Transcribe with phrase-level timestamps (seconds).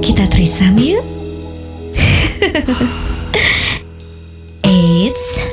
[0.00, 1.04] Kita trisam yuk.
[4.64, 5.44] Eits,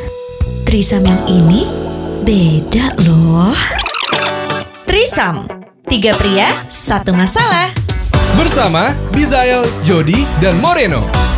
[0.63, 1.67] trisam yang ini
[2.23, 3.51] beda loh.
[4.87, 5.43] Trisam,
[5.83, 7.67] tiga pria, satu masalah.
[8.39, 11.28] Bersama Bizael, Jody, dan Moreno.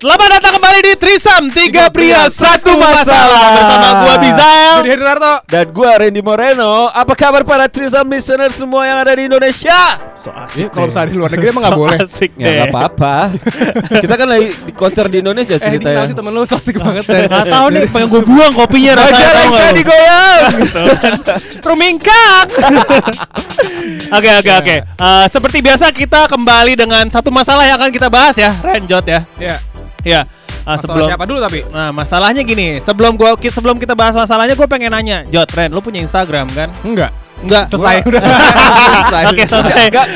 [0.00, 3.52] Selamat datang kembali di Trisam Tiga Pria Satu Masalah.
[3.52, 4.74] Bersama gua Bizael.
[4.80, 5.34] Jody Hendarto.
[5.44, 6.88] Dan gue Randy Moreno.
[6.88, 10.00] Apa kabar para Trisam listener semua yang ada di Indonesia?
[10.16, 11.98] So Ya, kalau misalnya di luar negeri emang nggak boleh.
[12.00, 13.16] asik Ya gak apa-apa.
[14.02, 16.56] Kita kan lagi di konser di Indonesia Eh, ini tahu ceritanya sih temen lu so
[16.56, 17.20] asik banget ya.
[17.28, 19.76] Gak tau nih pengen gue buang kopinya Raja rasanya Raja lu?
[19.76, 20.42] digoyang
[21.60, 22.46] Rumingkak.
[24.10, 24.76] Oke oke oke.
[24.80, 29.20] Eh, Seperti biasa kita kembali dengan satu masalah yang akan kita bahas ya Renjot ya.
[29.36, 29.60] Ya.
[30.06, 30.26] Ya eh,
[30.64, 31.60] Masalah sebelum siapa dulu tapi?
[31.68, 35.80] Nah masalahnya gini Sebelum gua sebelum kita bahas masalahnya Gue pengen nanya Jot Ren lu
[35.84, 36.68] punya Instagram kan?
[36.84, 37.12] Enggak.
[37.40, 37.64] Enggak.
[37.66, 37.96] Selesai.
[37.98, 38.22] Gua- udah.
[39.26, 39.84] Oke selesai.
[39.86, 40.06] Enggak.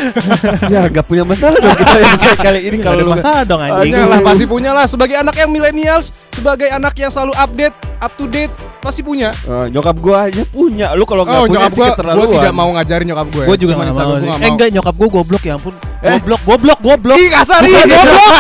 [0.67, 3.81] Ya gak punya masalah dong kita episode kali ini Kalau lu masalah dong anjing.
[3.91, 4.85] Punya lah pasti punya lah.
[4.85, 9.33] Sebagai anak yang millennials, sebagai anak yang selalu update, up to date pasti punya.
[9.43, 10.93] Eh, Nyokap gue aja punya.
[10.93, 12.21] Lu kalau gak Oh, punya nyokap sih gua, keterlaluan.
[12.21, 13.45] gua tidak mau ngajarin nyokap gue.
[13.45, 14.45] Gue juga gak mau, Eh mau.
[14.47, 15.75] enggak nyokap gue goblok ya ampun.
[15.99, 16.11] Eh.
[16.15, 17.17] Goblok goblok goblok.
[17.17, 17.73] Ih kasar ih.
[17.73, 18.33] Bukan goblok.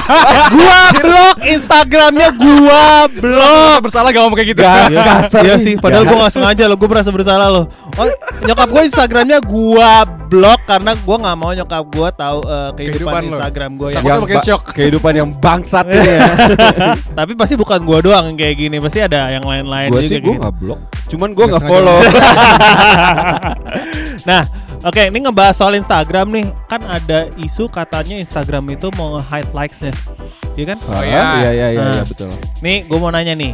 [0.53, 1.37] Gua blok.
[1.43, 3.79] Instagramnya gua blok.
[3.81, 4.61] Bersalah gak ngomong kayak gitu.
[4.61, 7.65] Gak, Iya, kasar iya sih, padahal gua gak sengaja loh, gua merasa bersalah loh.
[7.95, 8.05] Oh,
[8.43, 9.91] nyokap gua Instagramnya gua
[10.27, 13.23] blok karena gua nggak mau nyokap gua tahu eh, kehidupan, Kehidupan.
[13.31, 14.03] Instagram gua yang.
[14.03, 14.63] Yang ba- shock.
[14.75, 16.03] Kehidupan yang bangsat ya
[17.19, 20.19] Tapi pasti bukan gua doang yang kayak gini, pasti ada yang lain-lain Gue juga sih
[20.19, 20.43] gue gitu.
[20.43, 21.99] gak blok Cuman gue Nggak follow
[24.25, 24.43] nah,
[24.83, 26.47] oke, ini ngebahas soal Instagram nih.
[26.67, 29.93] Kan ada isu katanya Instagram itu mau hide likes-nya.
[30.55, 30.79] Iya kan?
[30.85, 31.15] Oh iya.
[31.15, 31.93] Iya iya iya Nah.
[31.93, 33.53] iya, betul Nih, gua mau nanya nih.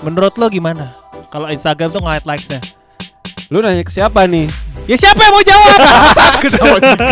[0.00, 0.88] Menurut lo gimana?
[1.28, 2.60] Kalau Instagram tuh nge-hide likes-nya?
[3.50, 4.46] Lu nanya ke siapa nih?
[4.86, 5.74] Ya siapa yang mau jawab?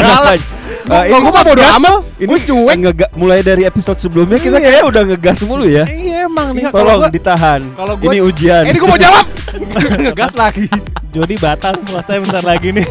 [0.07, 0.41] Galak.
[0.87, 2.77] Kalau gua mah bodo amat, gua cuek.
[2.79, 4.63] Ngega- mulai dari episode sebelumnya kita Iya.
[4.63, 5.85] kayaknya udah ngegas mulu ya.
[5.85, 6.63] Iya emang nih.
[6.63, 7.61] Iya, kalau Tolong gua- ditahan.
[7.75, 8.63] kalau gua- ini ujian.
[8.65, 9.27] Eh, ini gue mau jawab.
[10.07, 10.67] Ngegas lagi.
[11.11, 12.87] Jody batal selesai bentar lagi nih.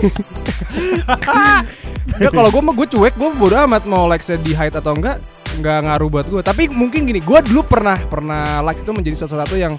[2.18, 5.22] Enggak kalau gue mah gue cuek, gue bodo amat mau likes di hide atau enggak,
[5.56, 6.42] enggak ngaruh buat gue.
[6.42, 9.78] Tapi mungkin gini, gue dulu pernah pernah likes itu menjadi salah satu yang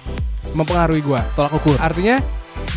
[0.53, 1.19] mempengaruhi gue.
[1.35, 1.77] Tolak ukur.
[1.77, 2.21] Artinya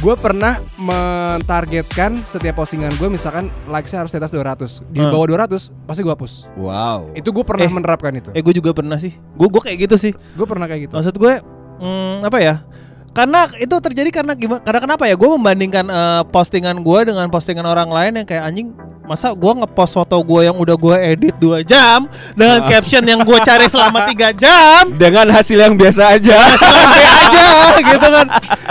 [0.02, 5.14] gue pernah mentargetkan setiap postingan gue misalkan likesnya harus di atas 200 di Hmm.
[5.14, 7.14] bawah 200 pasti gue hapus Wow.
[7.14, 7.70] itu gue pernah Eh.
[7.70, 9.14] menerapkan itu Eh gue juga pernah sih.
[9.32, 10.12] Gue gue kayak gitu sih.
[10.12, 11.32] gue pernah kayak gitu Maksud gue
[11.78, 12.54] hmm, apa ya?
[13.12, 14.58] Karena itu terjadi karena gimana?
[14.58, 15.14] Karena kenapa ya?
[15.14, 18.74] Gue membandingkan eh, postingan gue dengan postingan orang lain yang kayak anjing.
[19.02, 22.06] Masa gue ngepost foto gue yang udah gue edit 2 jam
[22.38, 24.82] dengan caption yang gue cari selama 3 jam?
[24.94, 26.38] Dengan hasil yang biasa aja.
[26.54, 27.46] santai aja
[27.90, 28.26] gitu kan.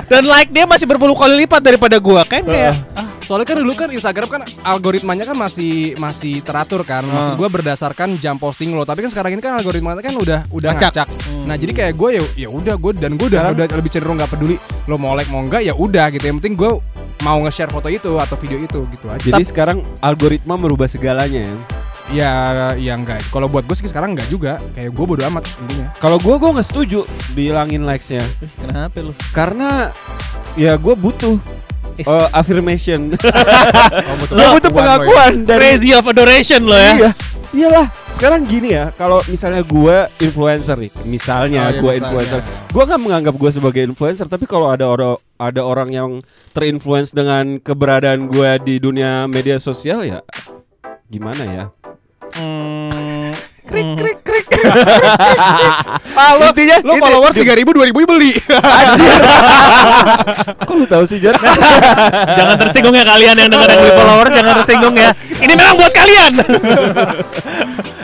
[0.07, 3.75] Dan like dia masih berpuluh kali lipat daripada gue kan kayak ah, soalnya kan dulu
[3.75, 7.03] kan Instagram kan algoritmanya kan masih masih teratur kan.
[7.03, 8.87] Maksud gue berdasarkan jam posting lo.
[8.87, 10.91] Tapi kan sekarang ini kan algoritmanya kan udah udah Ngacak.
[10.95, 11.07] ngacak,
[11.43, 14.31] nah jadi kayak gue ya ya udah gue dan gue udah, udah lebih cenderung nggak
[14.31, 14.55] peduli
[14.87, 16.23] lo mau like mau enggak ya udah gitu.
[16.23, 16.71] Yang penting gue
[17.21, 21.55] mau nge-share foto itu atau video itu gitu aja Jadi sekarang algoritma merubah segalanya ya.
[22.11, 22.31] ya
[22.75, 26.17] ya enggak kalau buat gue sih sekarang enggak juga kayak gue bodo amat intinya Kalau
[26.19, 27.05] gua gua nggak setuju
[27.37, 28.25] bilangin likes-nya.
[28.41, 29.13] "Ih, kenapa lu?
[29.31, 29.93] Karena
[30.59, 31.39] ya gua butuh
[32.07, 33.11] uh, affirmation.
[33.15, 34.15] oh.
[34.31, 36.93] Gua butuh pengakuan dari Crazy of adoration lo ya.
[36.97, 37.11] Iya.
[37.51, 42.39] Iyalah, sekarang gini ya, kalau misalnya gue influencer nih, misalnya Oh, iya, gue misalnya, influencer,
[42.39, 42.71] iya.
[42.71, 46.11] gue nggak menganggap gue sebagai influencer, tapi kalau ada orang ada orang yang
[46.53, 50.21] terinfluence dengan keberadaan gue di dunia media sosial ya,
[51.09, 51.65] gimana ya?
[52.37, 53.33] Hmm,
[53.65, 53.97] krik hmm.
[53.97, 54.47] krik krik
[56.21, 58.37] ah, lo, Intinya, lo ini- followers tiga ribu dua ribu beli
[60.63, 61.35] Kok lu tahu sih Jar?
[62.37, 65.11] jangan tersinggung ya kalian yang dengar yang beli followers jangan tersinggung ya.
[65.41, 66.31] Ini memang buat kalian.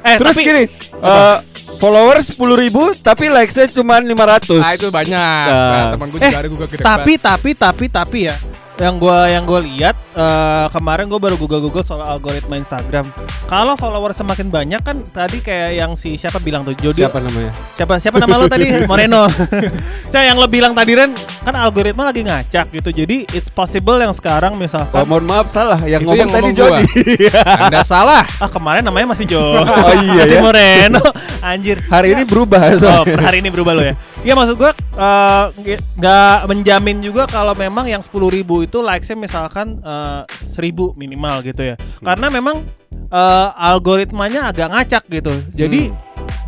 [0.01, 0.63] eh Terus tapi gini,
[0.99, 1.37] uh,
[1.77, 5.45] followers sepuluh ribu, tapi likesnya cuma 500 ah itu banyak.
[5.47, 5.71] Nah.
[5.71, 8.35] nah, teman gue eh juga ada gue gede tapi tapi tapi tapi ya
[8.77, 13.09] yang gua yang gua liat eh, kemarin gua baru google google soal algoritma Instagram.
[13.45, 17.55] Kalau follower semakin banyak kan tadi kayak yang si siapa bilang tuh Jody Siapa namanya?
[17.71, 19.23] siapa siapa nama lo tadi Moreno
[20.11, 24.11] saya yang lo bilang tadi Ren kan algoritma lagi ngacak gitu jadi it's possible yang
[24.11, 26.59] sekarang Oh, misalkan mohon maaf salah, yang Itu ngomong yang tadi ngomong.
[26.59, 26.85] Jody.
[27.63, 29.63] anda salah ah kemarin namanya masih Jo Oh
[29.95, 30.43] iya masih ya.
[30.43, 31.03] Moreno
[31.39, 33.07] anjir Hari ini berubah Oh, soalnya.
[33.07, 33.95] per hari ini berubah lo ya.
[34.21, 39.17] Iya maksud gua eh, nggak nggak menjamin juga kalau memang yang 10.000 ribu itu likesnya
[39.17, 40.21] misalkan eh,
[40.53, 41.75] 1000 minimal gitu ya.
[42.03, 45.31] Karena memang eh, algoritmanya agak ngacak gitu.
[45.55, 45.89] Jadi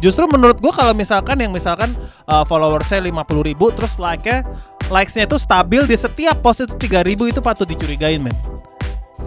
[0.04, 1.92] justru menurut gua kalau misalkan yang misalkan
[2.24, 4.48] uh, followersnya 50.000 ribu terus like-nya
[4.88, 8.34] likes-nya itu stabil di setiap post itu 3000 itu patut dicurigain men.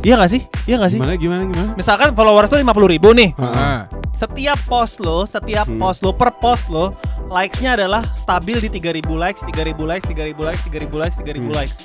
[0.03, 0.43] Iya gak sih?
[0.67, 0.99] Iya gak sih?
[0.99, 1.71] Gimana gimana gimana?
[1.79, 3.31] Misalkan followers tuh 50 ribu nih.
[3.38, 5.81] Nah, Setiap post lo, setiap Hmm.
[5.81, 6.93] post lo per post lo,
[7.33, 11.56] likes-nya adalah stabil di 3000 likes, 3000 likes, 3000 likes, 3000 likes, 3000 Hmm.
[11.56, 11.77] likes.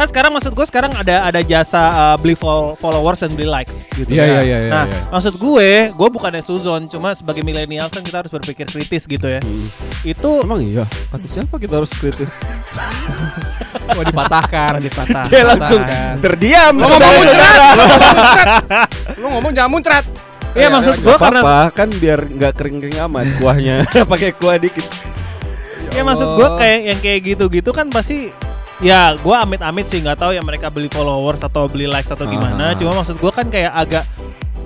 [0.00, 3.84] Kan sekarang maksud gue sekarang ada ada jasa uh, beli fol- followers dan beli likes
[3.92, 4.08] gitu.
[4.08, 4.24] Iya, ya.
[4.24, 5.00] iya, iya, iya, Nah, iya.
[5.12, 9.44] maksud gue, gue bukannya suzon, cuma sebagai milenial kan kita harus berpikir kritis gitu ya.
[9.44, 9.68] Hmm.
[10.00, 10.88] Itu Emang iya?
[11.12, 12.40] Kata siapa kita harus kritis?
[13.92, 14.80] mau dipatahkan.
[14.80, 15.24] dipatah.
[15.28, 16.14] Dia langsung Patahkan.
[16.16, 16.72] terdiam.
[16.72, 18.88] Lo ngomong muncrat,
[19.20, 20.04] lo ngomong jangan muncrat.
[20.50, 21.04] Iya, maksud lanjut.
[21.04, 23.76] gua Gak karena- apa-apa kan biar nggak kering-kering amat kuahnya.
[24.16, 24.88] Pakai kuah dikit.
[25.92, 28.32] Ya maksud gue kayak yang kayak gitu-gitu kan pasti
[28.80, 32.72] ya gue amit-amit sih nggak tahu ya mereka beli followers atau beli likes atau gimana.
[32.72, 32.76] Ah.
[32.76, 34.04] Cuma maksud gue kan kayak agak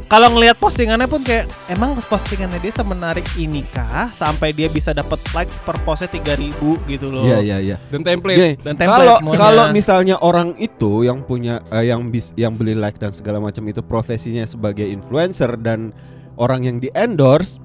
[0.04, 5.16] kalau ngelihat postingannya pun kayak emang postingannya dia semenarik ini kah sampai dia bisa dapat
[5.32, 6.54] likes per postnya 3000
[6.86, 7.24] gitu loh.
[7.24, 7.76] Iya iya iya.
[7.88, 8.36] Dan template.
[8.38, 9.40] Gini, Dan template kalau semuanya.
[9.40, 13.64] kalau misalnya orang itu yang punya eh, yang bis, yang beli like dan segala macam
[13.66, 15.90] itu profesinya sebagai influencer dan
[16.36, 17.58] orang yang di endorse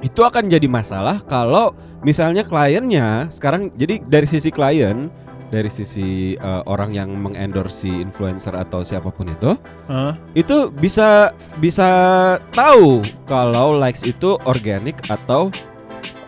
[0.00, 5.12] itu akan jadi masalah kalau misalnya kliennya sekarang jadi dari sisi klien
[5.50, 9.58] dari sisi eh, orang yang mengendorse si influencer atau siapa pun itu
[9.90, 10.14] Hah?
[10.32, 11.88] itu bisa bisa
[12.54, 15.50] tahu kalau likes itu organik atau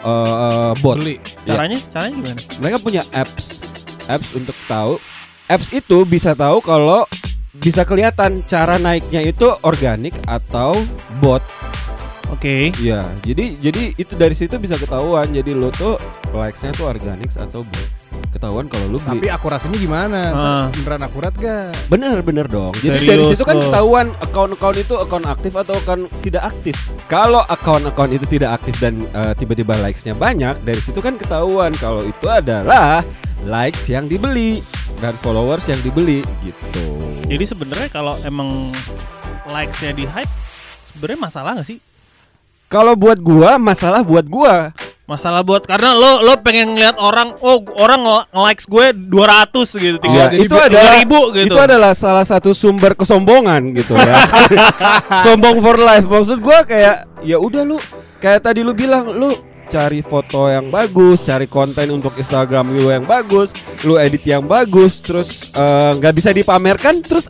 [0.02, 1.22] eh, bot Beli.
[1.46, 2.40] caranya caranya gimana?
[2.58, 3.62] mereka punya apps
[4.10, 4.98] apps untuk tahu
[5.46, 7.06] apps itu bisa tahu kalau
[7.62, 10.74] bisa kelihatan cara naiknya itu organik atau
[11.22, 11.44] bot
[12.42, 12.74] Oke.
[12.82, 15.94] ya jadi jadi itu dari situ bisa ketahuan jadi lo tuh
[16.34, 17.86] likesnya tuh organik atau bot
[18.34, 20.20] ketahuan kalau lu Tapi akurasinya gimana?
[20.34, 20.66] Ah.
[20.74, 21.70] Beneran akurat gak?
[21.86, 23.70] bener bener dong jadi Serius dari situ kan lo.
[23.70, 26.74] ketahuan account-account itu account aktif atau account tidak aktif
[27.06, 32.02] kalau account-account itu tidak aktif dan eh, tiba-tiba likesnya banyak dari situ kan ketahuan kalau
[32.02, 33.06] itu adalah
[33.46, 34.66] likes yang dibeli
[34.98, 36.86] dan followers yang dibeli gitu
[37.30, 38.74] Jadi sebenarnya kalau emang
[39.46, 40.32] likes-nya di hype
[40.90, 41.91] sebenarnya masalah nggak sih?
[42.72, 44.72] Kalau buat gua masalah buat gua
[45.02, 48.00] Masalah buat karena lo lo pengen ngeliat orang oh orang
[48.32, 51.46] nge-likes gue 200 gitu Oh, Ya, jadi itu adalah 2000 gitu.
[51.52, 54.24] itu adalah salah satu sumber kesombongan gitu ya.
[55.26, 56.06] Sombong for life.
[56.08, 57.76] Maksud gua kayak ya udah lu
[58.22, 59.36] kayak tadi lu bilang lu
[59.68, 65.00] cari foto yang bagus, cari konten untuk Instagram lu yang bagus, lu edit yang bagus,
[65.00, 67.24] terus eh, nggak bisa dipamerkan, terus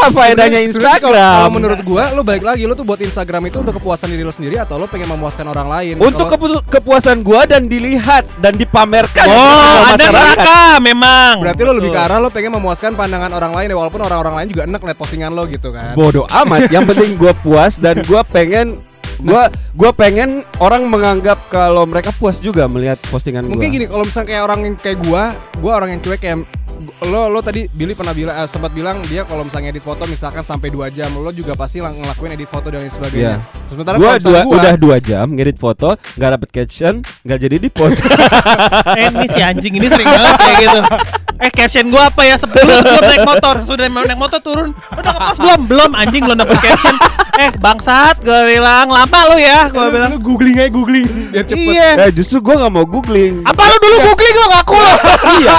[0.00, 1.34] apa faedahnya sebenarnya kalau- Instagram?
[1.34, 4.30] Kalau menurut gua, lo balik lagi, lo tuh buat Instagram itu untuk kepuasan diri lo
[4.30, 5.94] sendiri atau lo pengen memuaskan orang lain?
[5.96, 11.40] untuk Kalau- kepu- kepuasan gua dan dilihat dan dipamerkan Oh, ada neraka memang.
[11.40, 14.48] Berarti lo lebih ke arah lo pengen memuaskan pandangan orang lain ya walaupun orang-orang lain
[14.48, 15.92] juga enak liat postingan lo gitu kan.
[15.92, 18.78] bodoh amat yang penting gue puas dan gue pengen
[19.18, 19.42] gue
[19.74, 24.28] gua pengen orang menganggap kalau mereka puas juga melihat postingan gue Mungkin gini kalau misalnya
[24.28, 25.22] kayak orang yang kayak gua,
[25.58, 26.38] gua orang yang cuek kayak
[27.04, 30.40] lo lo tadi Billy pernah bilang eh, sempat bilang dia kalau misalnya edit foto misalkan
[30.40, 33.36] sampai dua jam lo juga pasti lang- ngelakuin edit foto dan lain sebagainya.
[33.36, 33.66] Iya.
[33.66, 37.38] Sementara gue kalau misalnya dua, gua, udah dua jam ngedit foto nggak dapet caption nggak
[37.40, 38.00] jadi di post.
[38.98, 40.80] Eh ini si anjing ini sering banget kayak gitu.
[41.38, 42.34] Eh caption gua apa ya?
[42.34, 44.68] Sebelum sebelum naik motor sudah naik motor turun.
[44.90, 45.60] Udah ngepost belum?
[45.66, 46.94] Belum anjing belum dapet caption.
[47.36, 50.10] Eh bangsat gua bilang lama lu ya gua Lu- bilang.
[50.10, 51.06] lu googling aja googling.
[51.30, 51.62] Biar cepet.
[51.68, 51.88] iya.
[52.00, 53.44] Eh justru gue nggak mau googling.
[53.44, 54.94] Apa lu dulu googling lo ngaku lo
[55.38, 55.52] iya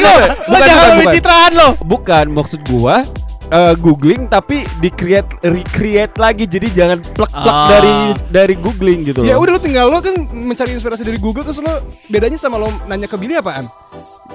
[0.00, 1.14] lo lo Bener, lo bukan, jangan bukan, lebih bukan.
[1.14, 2.96] citraan lo bukan maksud gue
[3.50, 7.68] eh, googling tapi di create recreate lagi jadi jangan plek-plek Ah.
[7.68, 7.94] dari
[8.28, 11.78] dari googling gitu Ya udah lo tinggal lo kan mencari inspirasi dari Google terus lo
[12.06, 13.66] bedanya sama lo nanya ke Billy apaan?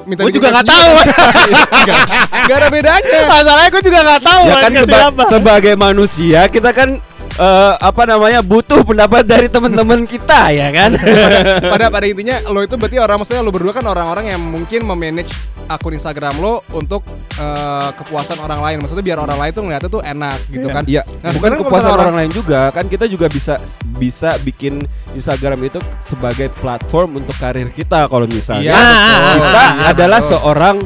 [0.04, 0.90] Minta Gua juga nggak tahu.
[1.76, 1.98] Enggak,
[2.30, 3.20] enggak ada bedanya.
[3.26, 5.24] masalahnya gua juga nggak tahu ya kan seba- apa.
[5.26, 6.90] sebagai manusia kita kan
[7.34, 10.92] eh, apa namanya butuh pendapat dari teman-teman kita ya kan
[11.74, 15.32] pada pada intinya lo itu berarti orang maksudnya lo berdua kan orang-orang yang mungkin memanage
[15.66, 17.02] akun Instagram lo untuk
[17.34, 21.02] eh, kepuasan orang lain maksudnya biar orang lain tuh ngeliatnya tuh enak gitu kan Iya,
[21.20, 23.58] Nah, bukan kepuasan misalnya orang, lain juga kan kita juga bisa
[23.96, 29.34] bisa bikin Instagram itu sebagai platform untuk karir kita kalau Iya, misalnya betul.
[29.36, 30.32] kita Iya, adalah betul.
[30.32, 30.78] seorang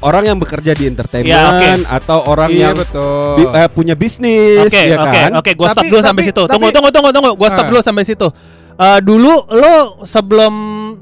[0.00, 1.70] orang yang bekerja di entertainment Iya, oke.
[1.92, 5.68] atau orang iya yang betul bi- eh, punya bisnis Oke, ya oke, kan oke, gua
[5.68, 6.42] stop Tapi- dulu sampai situ.
[6.42, 7.30] Tunggu, tapi- tunggu, tunggu, tunggu.
[7.36, 7.70] Gua stop Ah.
[7.70, 8.28] dulu sampai situ.
[8.74, 10.54] Eh, dulu lo sebelum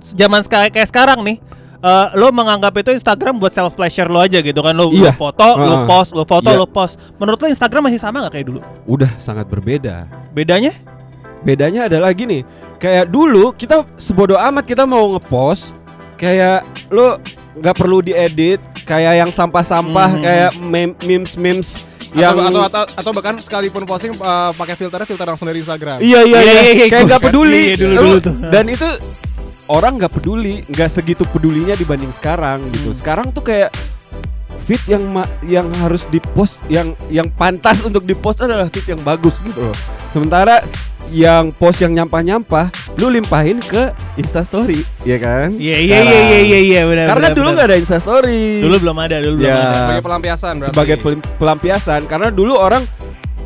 [0.02, 1.38] zaman kayak kayak sekarang nih,
[1.78, 4.73] eh, lo menganggap itu Instagram buat self pleasure lo aja gitu kan?
[4.73, 5.12] Lo, lo Iya.
[5.12, 5.87] foto, lo Ah.
[5.87, 6.56] post, lo foto, Iya.
[6.56, 6.99] lo post.
[7.16, 8.61] Menurut lo Instagram masih sama nggak kayak dulu?
[8.85, 10.73] udah sangat berbeda Bedanya?
[11.38, 12.42] bedanya adalah gini
[12.76, 15.70] kayak dulu kita sebodoh amat kita mau ngepost
[16.14, 17.14] kayak lo
[17.54, 20.20] nggak perlu diedit kayak yang sampah-sampah Hmm.
[20.20, 21.78] kayak mem- memes-memes
[22.11, 25.99] yang atau, atau, atau atau bahkan sekalipun posting eh, pakai filternya filter langsung dari Instagram
[26.00, 27.62] Iya iya Iya, iya, iya, iya, kayak nggak peduli.
[27.64, 28.35] iya, dulu-dulu Lu- tuh.
[28.50, 28.88] Dan itu
[29.68, 32.90] orang nggak peduli, nggak segitu pedulinya dibanding sekarang gitu.
[32.90, 32.98] Hmm.
[32.98, 33.70] Sekarang tuh kayak
[34.64, 39.40] feed yang ma- yang harus dipost yang yang pantas untuk dipost adalah feed yang bagus
[39.40, 39.76] gitu loh.
[40.08, 40.60] Sementara
[41.08, 42.68] yang post yang nyampah-nyampah
[43.00, 45.48] lu limpahin ke Instastory, ya kan?
[45.56, 47.06] Iya iya iya iya iya iya benar.
[47.08, 48.44] Karena benar, dulu nggak ada Instastory.
[48.60, 49.56] dulu belum ada, dulu belum Ya.
[49.56, 49.72] ada.
[49.80, 50.68] Sebagai pelampiasan berarti.
[50.68, 50.96] sebagai
[51.40, 52.84] pelampiasan karena dulu orang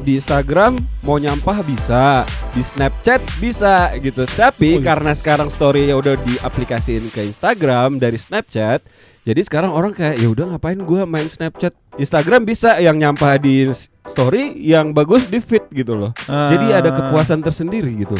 [0.02, 4.26] di Instagram mau nyampah bisa, di Snapchat bisa gitu.
[4.26, 8.82] Tapi karena sekarang story ya udah diaplikasiin ke Instagram dari Snapchat,
[9.22, 11.72] jadi sekarang orang kayak ya udah ngapain gua main Snapchat?
[11.94, 13.70] Instagram bisa yang nyampah di
[14.02, 16.10] story, yang bagus di feed gitu loh.
[16.26, 18.18] Jadi ada kepuasan tersendiri gitu.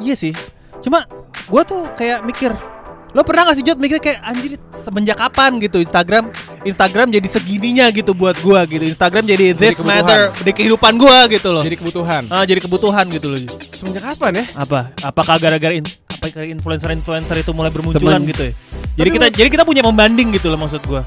[0.00, 0.32] Iya sih.
[0.80, 1.04] Cuma
[1.52, 2.56] gua tuh kayak mikir
[3.10, 6.30] Lo pernah gak sih Jod mikir kayak anjir semenjak kapan gitu Instagram
[6.62, 9.98] Instagram jadi segininya gitu buat gua gitu Instagram jadi this kebutuhan.
[9.98, 12.22] matter di kehidupan gua gitu loh Jadi kebutuhan.
[12.28, 14.44] Ah, jadi kebutuhan gitu loh Semenjak kapan ya?
[14.54, 15.84] apa apakah gara-gara in,
[16.20, 18.52] apa influencer-influencer itu mulai bermunculan Semen- gitu ya
[18.94, 21.02] jadi kita jadi kita punya pembanding gitu loh maksud gua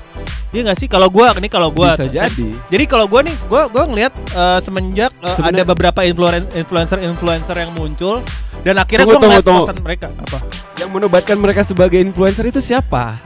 [0.53, 2.45] Iya gak sih kalau gua ini kalau gua Bisa jadi.
[2.69, 7.73] jadi kalau gua nih gua gua ngelihat eh, semenjak Sebenarnya- ada beberapa influen- influencer-influencer yang
[7.73, 8.21] muncul
[8.61, 9.81] dan akhirnya Tunggu, gua ngeliat tunggu, tunggu.
[9.81, 10.45] mereka apa
[10.77, 13.17] Yang menobatkan mereka sebagai influencer itu siapa?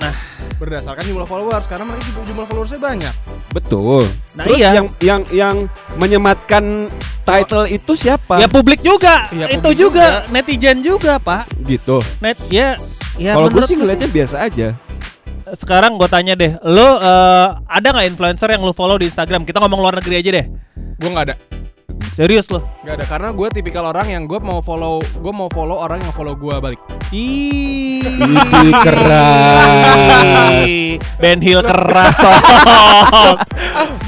[0.56, 3.14] Berdasarkan jumlah followers karena mereka juga jumlah followersnya banyak.
[3.52, 4.08] Betul.
[4.34, 4.70] Nah, Terus iya.
[4.74, 5.56] yang yang yang
[6.00, 6.88] menyematkan
[7.28, 8.40] title itu siapa?
[8.40, 11.52] Ya publik juga, Iya, itu publik juga, netizen juga pak.
[11.68, 12.00] Gitu.
[12.24, 12.80] Net, ya,
[13.20, 13.36] ya.
[13.36, 14.68] Kalau gue sih ngeliatnya biasa aja.
[15.56, 19.44] Sekarang gue tanya deh, lo eh, ada nggak influencer yang lo follow di Instagram?
[19.44, 20.46] Kita ngomong luar negeri aja deh.
[20.96, 21.36] Gue nggak ada.
[22.18, 22.66] Serius lo?
[22.82, 26.10] Gak ada karena gue tipikal orang yang gue mau follow gue mau follow orang yang
[26.12, 26.82] follow gue balik.
[27.14, 30.66] Ih, Ih, keras.
[31.22, 32.18] Ben Hill keras.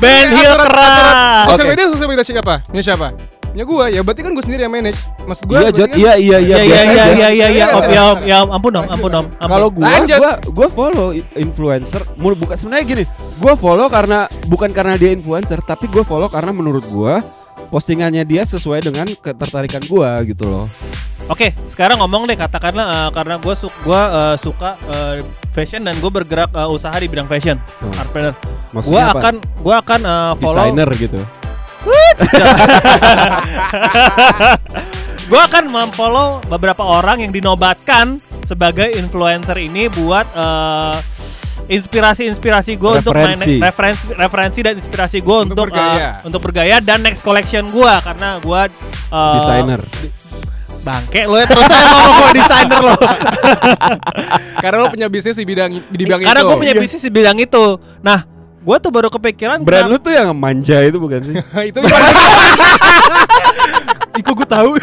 [0.02, 1.54] Ben Hill keras.
[1.54, 2.56] Sosial media sosial media siapa?
[2.66, 3.08] Punya siapa?
[3.50, 5.00] Punya gue ya berarti kan gue sendiri yang manage.
[5.30, 5.90] Maksud gue Iya, Jod.
[5.94, 6.38] Iya, iya, iya.
[6.42, 9.12] Iya, iya, iya, iya, iya, iya, om, Iya, ya, om, ya, om, ampun om, ampun
[9.14, 9.26] om.
[9.38, 11.08] Kalau gua, gua, gua follow
[11.38, 12.02] influencer.
[12.18, 13.04] Mul bukan sebenarnya gini.
[13.38, 17.22] Gua follow karena bukan karena dia influencer, tapi gua follow karena menurut gua
[17.70, 20.66] postingannya dia sesuai dengan ketertarikan gua gitu loh.
[21.30, 25.22] Oke, sekarang ngomong deh katakanlah eh, karena gue su gua, eh, suka eh,
[25.54, 27.94] fashion dan gue bergerak eh, usaha di bidang fashion, Hmm.
[27.94, 28.34] entrepreneur.
[28.74, 31.22] Maksudnya Gue akan gua akan eh, follow desainer gitu.
[35.30, 38.18] Gue akan memfollow beberapa orang yang dinobatkan
[38.50, 40.98] sebagai influencer ini buat eh,
[41.66, 44.10] inspirasi-inspirasi gue untuk main Referensi.
[44.10, 45.98] referensi dan inspirasi gue Untuk untuk bergaya.
[46.16, 48.62] eh, untuk bergaya dan next collection gue karena gue
[49.10, 49.82] eh, Desainer.
[50.80, 52.96] bangke lo ya terus saya ngomong gue desainer lo
[54.64, 56.48] karena lo punya bisnis di bidang di bidang karena itu.
[56.48, 57.66] gue punya bisnis di bidang itu
[58.00, 58.24] nah
[58.60, 61.36] gue tuh baru kepikiran Brand lu tuh yang manja itu bukan sih?
[61.70, 61.80] itu
[64.20, 64.76] Iko gue tahu.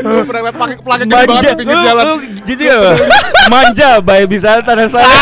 [0.00, 2.04] Gue pernah liat pakai pelangnya gede banget di pinggir jalan.
[2.04, 2.16] apa?
[3.46, 5.10] Manja by bisa tanah saya.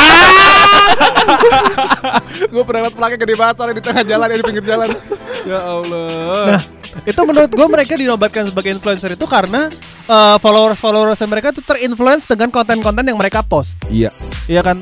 [2.52, 4.88] Gue pernah liat pelangnya gede banget soalnya di tengah jalan ya di pinggir jalan.
[5.44, 6.44] Ya Allah.
[6.48, 6.62] Nah,
[7.04, 9.68] itu menurut gue mereka dinobatkan sebagai influencer itu karena
[10.04, 13.78] eh, followers-followers mereka tuh terinfluence dengan konten-konten yang mereka post.
[13.88, 14.10] Iya.
[14.46, 14.76] Iya kan?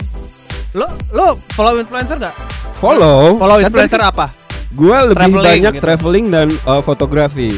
[0.76, 2.36] Lo lo follow influencer nggak?
[2.76, 3.40] Follow.
[3.40, 4.26] Follow influencer apa?
[4.76, 5.82] Gua lebih Traveling banyak gitu.
[5.82, 7.56] traveling dan uh, fotografi.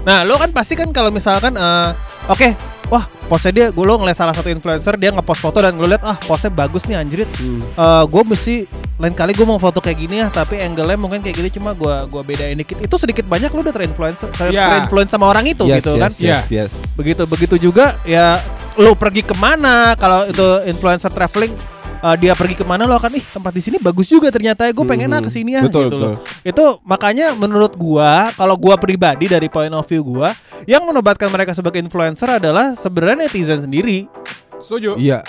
[0.00, 1.90] Nah, lo kan pasti kan kalau misalkan eh,
[2.26, 2.48] oke,
[2.88, 6.02] wah postnya dia, gue lo ngeliat salah satu influencer dia ngepost foto dan lo liat
[6.02, 7.28] ah postnya bagus nih anjrit.
[7.36, 7.60] Hmm.
[7.60, 8.54] Eh gue mesti
[9.00, 11.94] lain kali gue mau foto kayak gini ya, tapi angle-nya mungkin kayak gini cuma gue
[12.08, 12.80] gua bedain dikit.
[12.80, 14.66] Itu sedikit banyak lo udah terinfluence ter- Iya.
[14.68, 16.10] terinfluence sama orang itu yes, gitu yes, kan?
[16.10, 16.38] Yes, Iya.
[16.48, 16.72] yes.
[16.96, 18.40] begitu begitu juga ya
[18.76, 21.52] lo pergi ke mana kalau itu influencer traveling
[22.00, 24.72] eh, dia pergi ke mana lo akan ih tempat di sini bagus juga ternyata ya
[24.72, 25.26] gue pengen ah Mhm.
[25.26, 26.10] ke sini ya Betul, gitu loh.
[26.16, 26.24] betul.
[26.42, 30.32] itu makanya menurut gua kalau gua pribadi dari point of view gua
[30.64, 34.08] yang menobatkan mereka sebagai influencer adalah sebenarnya netizen sendiri
[34.56, 34.96] Setuju.
[34.96, 35.24] Iya.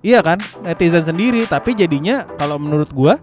[0.00, 3.18] iya kan netizen sendiri tapi jadinya kalau menurut gua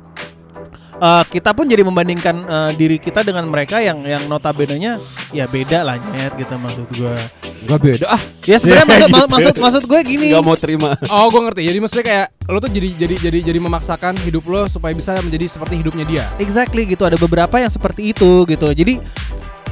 [1.02, 5.02] eh, kita pun jadi membandingkan eh, diri kita dengan mereka yang yang notabene-nya
[5.34, 7.18] ya beda lah nyet gitu maksud gua
[7.62, 8.22] Gak beda ah.
[8.42, 9.30] ya sebenarnya maksud, Gitu.
[9.30, 10.98] maksud maksud gue gini Gak mau terima.
[11.14, 11.62] Oh, gue ngerti.
[11.62, 15.46] Jadi maksudnya kayak lo tuh jadi jadi jadi jadi memaksakan hidup lo supaya bisa menjadi
[15.46, 16.26] seperti hidupnya dia.
[16.42, 18.74] Exactly gitu ada beberapa yang seperti itu gitu loh.
[18.74, 18.98] Jadi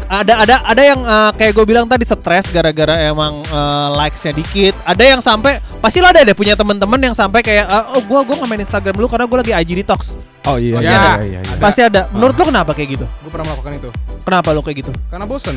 [0.10, 4.74] ada ada ada yang eh, kayak gue bilang tadi stres gara-gara emang eh, likesnya dikit.
[4.82, 8.20] Ada yang sampai pasti lo ada deh punya teman-teman yang sampai kayak eh, oh gue
[8.26, 10.18] gue main Instagram dulu karena gue lagi IG detox.
[10.50, 10.74] Oh iya.
[10.76, 10.90] Oh, iya, iya.
[10.90, 11.54] iya, iya, iya.
[11.54, 11.62] Ada.
[11.62, 12.02] Pasti ada.
[12.10, 13.06] Menurut lo kenapa kayak gitu?
[13.22, 13.90] Gue pernah melakukan itu.
[14.26, 14.92] Kenapa lo kayak gitu?
[15.14, 15.56] Karena bosen.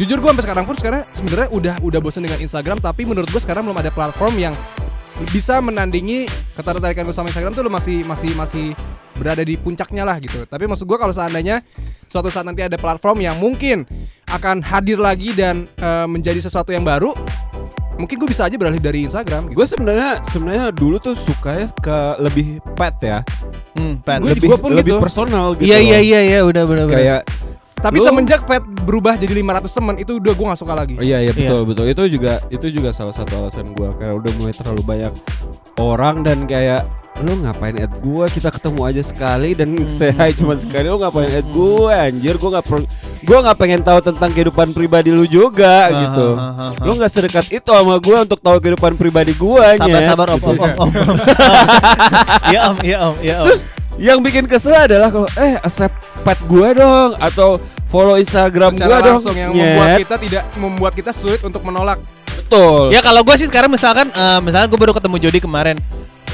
[0.00, 3.40] Jujur gue sampai sekarang pun sekarang sebenarnya udah udah bosen dengan Instagram tapi menurut gue
[3.44, 4.56] sekarang belum ada platform yang
[5.28, 6.24] bisa menandingi
[6.56, 8.66] ketertarikan gue sama Instagram tuh lo masih masih masih
[9.20, 10.48] berada di puncaknya lah gitu.
[10.48, 11.60] Tapi maksud gue kalau seandainya
[12.12, 13.88] suatu saat nanti ada platform yang mungkin
[14.28, 17.16] akan hadir lagi dan eh, menjadi sesuatu yang baru,
[17.96, 19.48] mungkin gue bisa aja beralih dari Instagram.
[19.48, 19.56] Gitu.
[19.56, 23.18] Gue sebenarnya sebenarnya dulu tuh sukanya ke lebih pet ya.
[23.72, 24.20] Hmm, Pat.
[24.20, 25.00] Gua- lebih gua pun lebih gitu.
[25.00, 25.72] personal gitu.
[25.72, 26.96] Iya iya iya iya udah benar benar.
[27.00, 27.20] Kayak
[27.82, 30.94] Tapi Lu- semenjak pet berubah jadi 500 teman itu udah gue gak suka lagi.
[30.94, 34.32] Oh, iya iya betul betul itu juga itu juga salah satu alasan gua kayak udah
[34.36, 35.12] mulai terlalu banyak
[35.76, 36.86] orang dan kayak
[37.18, 39.84] lu ngapain add gua kita ketemu aja sekali dan Hmm.
[39.86, 42.86] say hi cuma sekali lu ngapain add gua anjir gua nggak perlu
[43.22, 46.72] gua nggak pengen tahu tentang kehidupan pribadi lu juga Ah, gitu ah, ah.
[46.80, 50.48] lu nggak sedekat itu sama gua untuk tahu kehidupan pribadi gua Sabar sabar om Gitu.
[50.48, 50.90] om om om.
[52.48, 53.46] Iya om iya om iya om.
[53.46, 53.62] terus
[54.00, 55.94] yang bikin kesel adalah kalau eh accept
[56.24, 57.60] pet gua dong atau
[57.92, 59.76] follow Instagram gua dong langsung yang Nyet.
[59.76, 62.00] membuat kita tidak membuat kita sulit untuk menolak.
[62.32, 65.76] betul Ya kalau gue sih sekarang misalkan eh, misalkan gue baru ketemu Jody kemarin.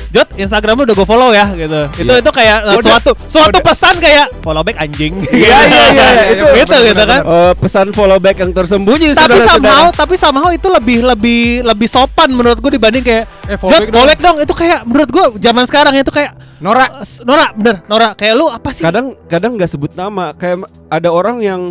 [0.08, 1.80] Jod, Instagramnya udah gue follow ya gitu.
[1.94, 2.20] Itu Iya.
[2.20, 2.80] itu kayak Udah.
[2.80, 3.60] suatu suatu Udah.
[3.60, 5.20] pesan kayak follow back anjing.
[5.28, 7.20] Iya iya iya itu Gitu, benar, gitu benar, kan.
[7.22, 12.28] Eh, pesan follow back yang tersembunyi tapi somehow tapi somehow itu lebih lebih lebih sopan
[12.30, 15.64] menurut gue dibanding kayak Eh, Jod, follow dong." back dong itu kayak menurut gue zaman
[15.64, 16.88] sekarang itu kayak Nora,
[17.22, 21.38] Nora bener Nora kayak lu apa sih kadang kadang nggak sebut nama kayak ada orang
[21.38, 21.70] yang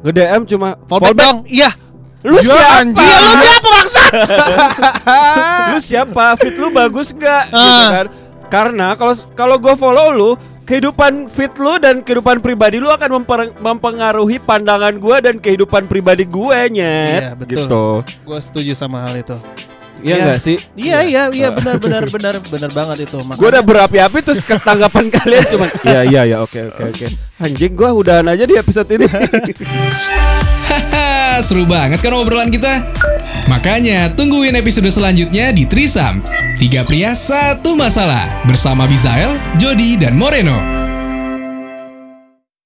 [0.00, 1.70] nge DM cuma follow back dong iya
[2.22, 2.74] lu Ya, siapa?
[2.76, 3.00] anjing.
[3.00, 4.04] iya lu siapa maksud
[5.70, 6.24] lu siapa?
[6.36, 7.42] Fit lu bagus nggak?
[7.48, 7.90] Gitu Ah.
[7.90, 8.06] kan.
[8.46, 10.30] Karena kalau kalau gue follow lu
[10.62, 16.22] kehidupan fit lu dan kehidupan pribadi lu akan memper- mempengaruhi pandangan gue dan kehidupan pribadi
[16.24, 17.20] gue nyet.
[17.22, 17.56] Iya, betul.
[17.58, 17.84] gitu.
[18.22, 19.38] Gue setuju sama hal itu.
[20.00, 20.24] Iya Iya.
[20.26, 20.56] nggak sih?
[20.74, 21.22] Iya iya.
[21.30, 23.16] iya benar benar benar benar banget itu.
[23.30, 27.06] Gue udah berapi-api terus ketanggapan kalian cuma iya iya ya oke oke oke.
[27.38, 29.08] Anjing gue udahan aja di episode ini
[31.44, 32.84] seru banget kan obrolan kita?
[33.48, 36.22] Makanya tungguin episode selanjutnya di Trisam.
[36.60, 38.28] Tiga pria, satu masalah.
[38.44, 40.79] Bersama Bizael, Jody, dan Moreno.